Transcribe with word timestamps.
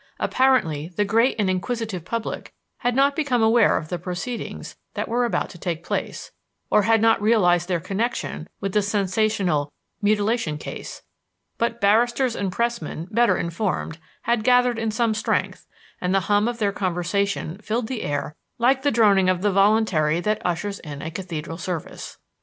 Apparently 0.19 0.87
the 0.95 1.05
great 1.05 1.35
and 1.37 1.47
inquisitive 1.47 2.03
public 2.03 2.55
had 2.79 2.95
not 2.95 3.15
become 3.15 3.43
aware 3.43 3.77
of 3.77 3.89
the 3.89 3.99
proceedings 3.99 4.75
that 4.95 5.07
were 5.07 5.25
about 5.25 5.47
to 5.51 5.59
take 5.59 5.83
place, 5.83 6.31
or 6.71 6.81
had 6.81 7.03
not 7.03 7.21
realized 7.21 7.67
their 7.67 7.79
connection 7.79 8.49
with 8.59 8.73
the 8.73 8.81
sensational 8.81 9.71
"Mutilation 10.01 10.57
Case"; 10.57 11.03
but 11.59 11.79
barristers 11.79 12.35
and 12.35 12.51
Pressmen, 12.51 13.09
better 13.11 13.37
informed, 13.37 13.99
had 14.23 14.43
gathered 14.43 14.79
in 14.79 14.89
some 14.89 15.13
strength, 15.13 15.67
and 16.01 16.15
the 16.15 16.21
hum 16.21 16.47
of 16.47 16.57
their 16.57 16.71
conversation 16.71 17.59
filled 17.59 17.85
the 17.85 18.01
air 18.01 18.33
like 18.57 18.81
the 18.81 18.89
droning 18.89 19.29
of 19.29 19.43
the 19.43 19.51
voluntary 19.51 20.19
that 20.19 20.43
ushers 20.43 20.79
in 20.79 21.03
a 21.03 21.11
cathedral 21.11 21.59
service. 21.59 22.17